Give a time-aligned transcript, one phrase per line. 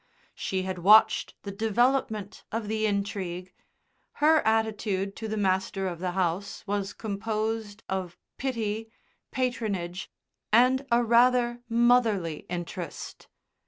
[0.33, 3.53] She had watched the development of the intrigue;
[4.13, 8.89] her attitude to the master of the house was composed of pity,
[9.29, 10.09] patronage,
[10.51, 13.27] and a rather motherly interest.